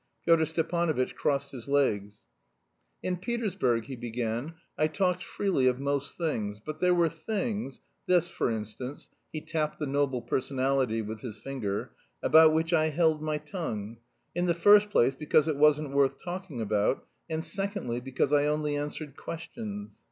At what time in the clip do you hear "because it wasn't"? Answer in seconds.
15.13-15.91